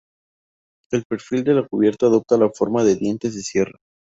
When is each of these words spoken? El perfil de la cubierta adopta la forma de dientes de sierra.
El 0.89 1.03
perfil 1.07 1.43
de 1.43 1.53
la 1.53 1.67
cubierta 1.67 2.07
adopta 2.07 2.35
la 2.35 2.49
forma 2.49 2.83
de 2.83 2.95
dientes 2.95 3.35
de 3.35 3.41
sierra. 3.41 3.77